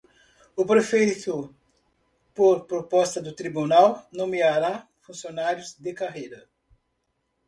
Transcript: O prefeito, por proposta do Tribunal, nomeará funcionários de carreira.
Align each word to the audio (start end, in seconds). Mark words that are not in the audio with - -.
O 0.55 0.63
prefeito, 0.71 1.33
por 2.37 2.57
proposta 2.71 3.19
do 3.21 3.35
Tribunal, 3.39 3.89
nomeará 4.11 4.87
funcionários 5.05 5.75
de 5.77 5.93
carreira. 5.93 6.49